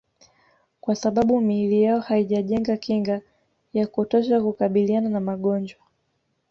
Kwa 0.81 0.95
sababu 0.95 1.41
miili 1.41 1.83
yao 1.83 1.99
haijajenga 1.99 2.77
kinga 2.77 3.21
ya 3.73 3.87
kutosha 3.87 4.41
kukabiliana 4.41 5.09
na 5.09 5.19
magonjwa 5.19 5.79